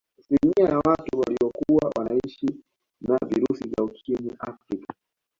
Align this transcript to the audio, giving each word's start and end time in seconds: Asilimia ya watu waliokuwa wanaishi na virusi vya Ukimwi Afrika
Asilimia 0.19 0.65
ya 0.69 0.77
watu 0.85 1.19
waliokuwa 1.19 1.91
wanaishi 1.97 2.45
na 3.01 3.17
virusi 3.29 3.63
vya 3.69 3.83
Ukimwi 3.83 4.35
Afrika 4.39 4.93